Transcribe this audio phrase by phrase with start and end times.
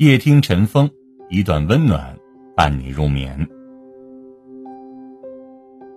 [0.00, 0.88] 夜听晨风，
[1.28, 2.16] 一段温暖
[2.56, 3.46] 伴你入眠。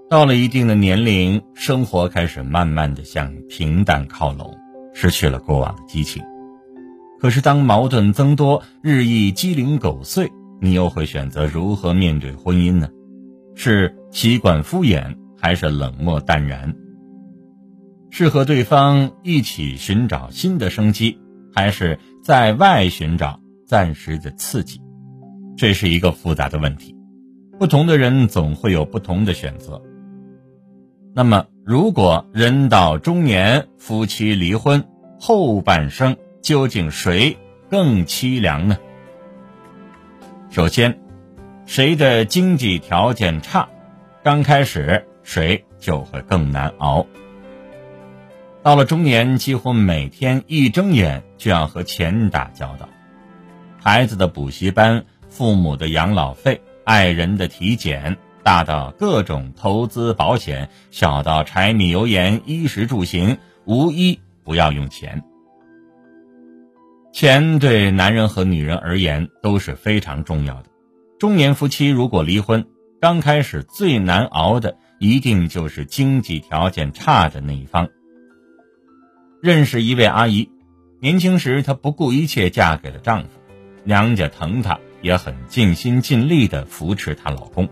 [0.10, 4.54] 到了一定的年龄，生活开始慢慢的向平淡靠拢，
[4.94, 6.22] 失去了过往的激情。
[7.18, 10.30] 可是当矛盾增多，日益鸡零狗碎，
[10.60, 12.90] 你又会选择如何面对婚姻呢？
[13.56, 16.76] 是习惯敷衍，还是冷漠淡然？
[18.10, 21.18] 是和对方一起寻找新的生机，
[21.54, 23.40] 还是在外寻找
[23.74, 24.80] 暂时的刺激？
[25.58, 26.96] 这是一个复杂的问题，
[27.58, 29.82] 不同的人总会有不同的选择。
[31.16, 34.86] 那么，如果人到中年，夫妻离婚，
[35.20, 37.36] 后半生究竟谁
[37.68, 38.78] 更凄凉呢？
[40.52, 41.00] 首先，
[41.66, 43.68] 谁的经济条件差，
[44.22, 47.08] 刚开始谁就会更难熬。
[48.62, 52.88] 到了中年，几乎每天一睁眼就要和钱打交道，
[53.84, 65.22] 孩子的补习班、父母的养老费、爱人的体检，大到各种投资保险，小到柴米油盐、衣食住行，无一不要用钱。
[67.12, 70.70] 钱对男人和女人而言都是非常重要的。
[71.20, 72.66] 中年夫妻如果离婚，
[73.02, 77.90] 刚开始最难熬的一定就是经济条件差的那一方。
[79.42, 80.50] 认识一位阿姨，
[81.02, 83.28] 年轻时她不顾一切嫁给了丈夫，
[83.84, 87.70] 娘家疼她，也很尽心尽力的扶持她老公。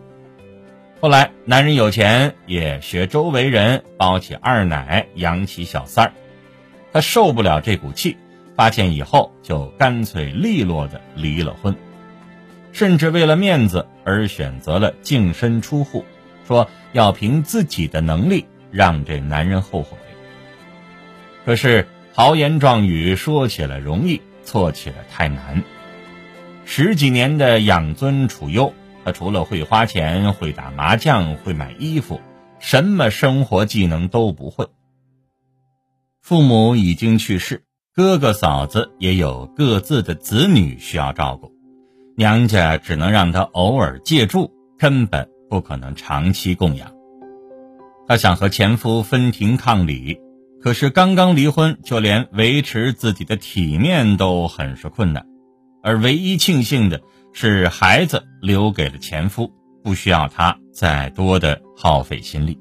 [0.99, 6.13] 后来男人有钱，也学周围人包起二奶，养起小三儿，
[6.93, 8.17] 她受不了这股气，
[8.55, 11.75] 发现以后就干脆利落的离了婚，
[12.71, 16.05] 甚至为了面子而选择了净身出户，
[16.47, 19.97] 说要凭自己的能力让这男人后悔。
[21.45, 25.63] 可是豪言壮语说起来容易，做起来太难。
[26.73, 32.21] 十几年的养尊处优，他除了会花钱、会打麻将、会买衣服，
[32.59, 34.69] 什么生活技能都不会。
[36.21, 41.51] 父母已经去世，哥哥嫂子也有各自的子女需要照顾，
[42.15, 44.49] 娘家只能让他偶尔借住，
[44.79, 46.93] 根本不可能长期供养。
[48.07, 50.21] 他想和前夫分庭抗礼。
[50.61, 55.25] 可是刚刚离婚，就连维持自己的体面都很是困难，
[55.83, 57.01] 而唯一庆幸的
[57.33, 59.51] 是孩子留给了前夫，
[59.83, 62.59] 不需要他再多的耗费心力。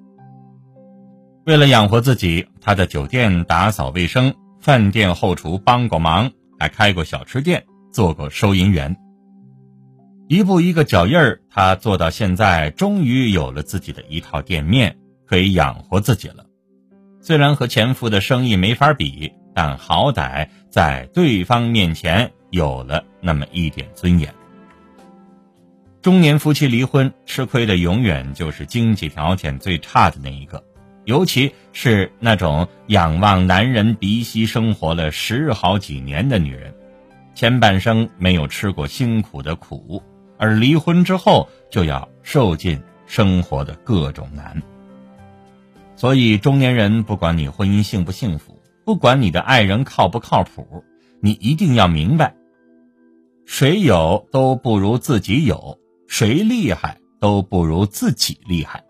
[1.47, 8.97] 为了养活自己，他在酒店打扫卫生，饭店后厨帮过忙，还开过小吃店，做过收银员。
[10.29, 16.45] 一步一个脚印儿，他做到现在，终于有了自己的一套店面，可以养活自己了。
[17.21, 24.33] 虽然和前夫的生意没法比，但好歹在对方面前有了那么一点尊严。
[26.03, 30.65] 中年夫妻离婚，吃亏的永远就是经济条件最差的那一个，
[31.05, 36.75] 尤其是那种仰望男人鼻息生活了十好几年的女人，
[37.35, 40.03] 前半生没有吃过辛苦的苦，
[40.39, 44.63] 而离婚之后就要受尽生活的各种难。
[45.97, 50.83] 所以，中年人不管你婚姻幸不幸福，不管你的爱人靠不靠谱，
[51.21, 52.35] 你一定要明白，
[53.53, 58.85] 谁有都不如自己有，谁厉害都不如自己厉害。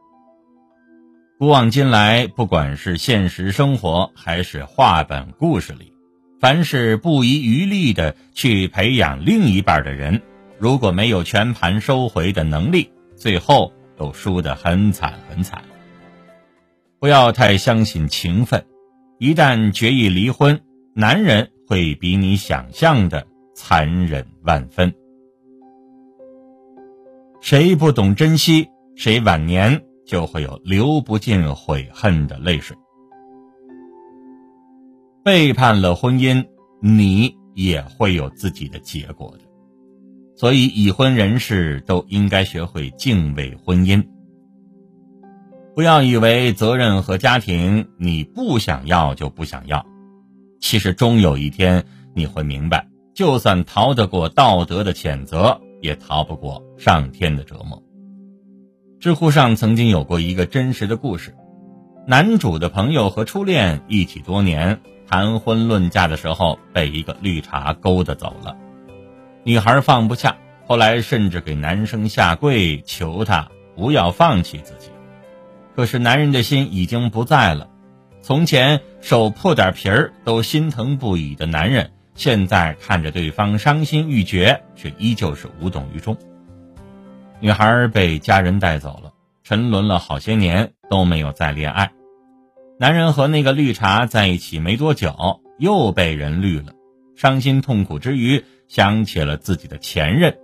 [1.38, 5.94] 古往今来，不管是现实生活还是画本故事里，
[6.38, 10.20] 凡是不遗余力的去培养另一半的人，
[10.58, 15.64] 如果没有全盘收回的能力，最后都输得很惨很惨。
[16.98, 18.66] 不要太相信情分，
[19.18, 20.60] 一旦决意离婚，
[20.94, 24.92] 男人会比你想象的残忍万分。
[27.40, 32.76] 谁不懂珍惜，谁晚年就会有流不尽悔恨的泪水。
[35.24, 36.46] 背叛了婚姻，
[36.80, 39.44] 你也会有自己的结果的。
[40.36, 44.02] 所以，已婚人士都应该学会敬畏婚姻。
[45.74, 49.86] 不要以为责任和家庭你不想要就不想要，
[50.60, 57.82] 其实终有一天你会明白，就算逃得过道德的谴责，也逃不过上天的折磨。
[58.98, 61.34] 知乎上曾经有过一个真实的故事：
[62.06, 68.56] 男主的朋友和初恋一起多年，谈婚论嫁的时候被一个绿茶勾搭走了，
[69.42, 70.36] 女孩放不下，
[70.66, 74.90] 后来甚至给男生下跪求他不要放弃自己。
[75.74, 77.68] 可是男人的心已经不在了，
[78.22, 86.16] 从前手破点皮儿都心疼不已的男人，现在看着对方伤心欲绝，却依旧是无动于衷。
[87.40, 89.12] 女孩被家人带走了，
[89.42, 91.90] 沉沦了好些年都没有再恋爱。
[92.78, 96.72] 男人和那个绿茶在一起没多久，又被人绿了，
[97.16, 100.36] 伤心痛苦之余，想起了自己的前任，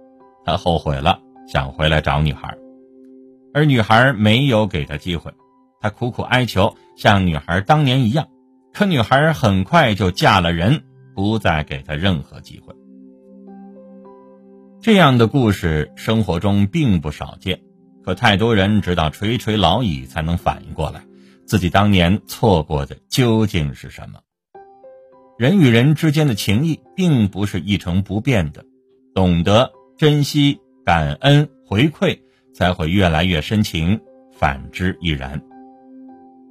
[0.45, 2.57] 他后悔了，想回来找女孩，
[3.53, 5.33] 而女孩没有给他机会，
[5.81, 8.29] 他苦苦哀求，像女孩当年一样，
[8.73, 10.83] 可女孩很快就嫁了人。
[11.17, 12.75] 不再给他任何机会。
[14.83, 17.61] 这样的故事生活中并不少见，
[18.05, 21.05] 可太多人直到垂垂老矣才能反应过来，
[21.47, 24.21] 自己当年错过的究竟是什么。
[25.39, 28.65] 人与人之间的情谊并不是一成不变的，
[29.15, 32.21] 懂得珍惜、感恩、回馈，
[32.55, 33.99] 才会越来越深情；
[34.33, 35.43] 反之亦然。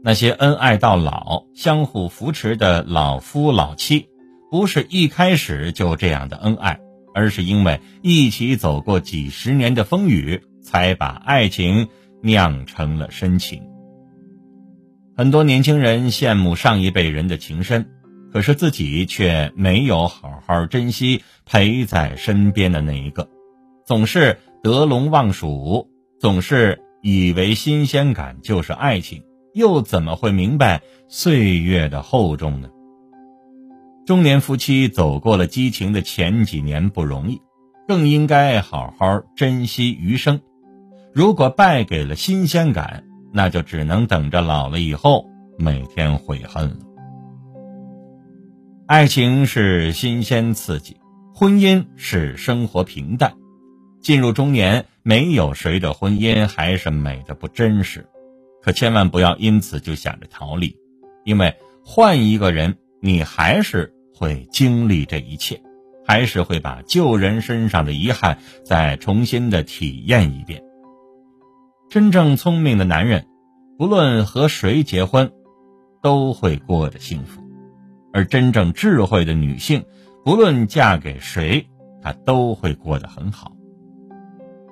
[0.03, 4.07] 那些恩爱到老、相互扶持的老夫老妻。
[4.51, 6.80] 不是一开始就这样的恩爱，
[7.13, 11.88] 而是因为一起走过几十年的风雨，才把爱情
[12.21, 13.63] 酿成了深情。
[15.18, 17.89] 很多年轻人羡慕上一辈人的情深，
[18.33, 23.30] 可是自己却没有好好珍惜陪在身边的那一个，
[23.86, 25.89] 总是得陇望蜀，
[26.19, 32.69] 总是以为新鲜感就是爱情，又怎么会明白岁月的厚重呢？
[34.06, 37.42] 中年夫妻走过了激情的前几年不容易，
[37.88, 40.42] 更应该好好珍惜余生。
[41.12, 43.04] 如果败给了新鲜感，
[43.34, 45.25] 那就只能等着老了以后
[45.57, 46.78] 每天悔恨了。
[48.86, 50.98] 爱情是新鲜刺激，
[51.34, 53.34] 婚姻是生活平淡。
[54.01, 58.06] 进入中年，没有谁的婚姻还是美的不真实。
[58.62, 60.78] 可千万不要因此就想着逃离，
[61.24, 63.92] 因为换一个人，你还是。
[64.15, 65.62] 会经历这一切，
[66.07, 70.63] 还是会把旧人身上的遗憾再重新的体验一遍。
[71.89, 73.27] 真正聪明的男人，
[73.77, 75.31] 不论和谁结婚，
[76.01, 77.41] 都会过得幸福；
[78.13, 79.83] 而真正智慧的女性，
[80.23, 81.67] 不论嫁给谁，
[82.01, 83.51] 她都会过得很好。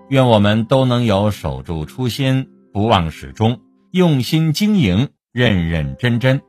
[0.10, 3.60] 愿我们都能有守住初心、不忘始终、
[3.92, 6.42] 用心经营、认认真真，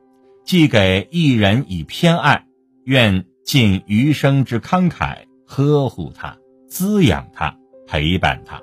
[0.45, 2.44] 寄给一人以偏爱。
[2.85, 6.37] 愿尽余生之慷慨，呵护他，
[6.67, 8.61] 滋养他，陪伴他，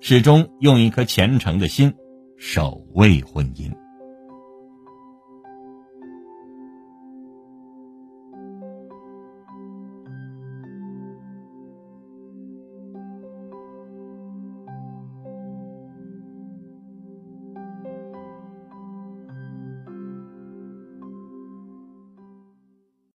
[0.00, 1.94] 始终用一颗虔诚的心
[2.36, 3.72] 守卫婚姻。